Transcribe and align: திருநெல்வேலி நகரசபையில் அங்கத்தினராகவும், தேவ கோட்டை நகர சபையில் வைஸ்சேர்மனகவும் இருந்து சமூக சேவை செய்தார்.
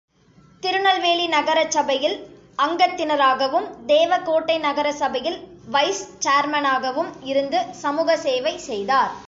திருநெல்வேலி 0.63 1.25
நகரசபையில் 1.27 2.15
அங்கத்தினராகவும், 2.57 3.67
தேவ 3.85 4.17
கோட்டை 4.19 4.57
நகர 4.59 4.87
சபையில் 4.93 5.39
வைஸ்சேர்மனகவும் 5.73 7.11
இருந்து 7.23 7.61
சமூக 7.83 8.17
சேவை 8.17 8.55
செய்தார். 8.69 9.13